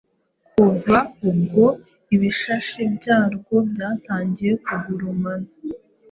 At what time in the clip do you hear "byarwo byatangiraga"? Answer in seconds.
2.95-4.55